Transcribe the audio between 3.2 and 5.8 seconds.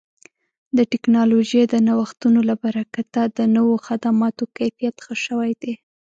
د نوو خدماتو کیفیت ښه شوی دی.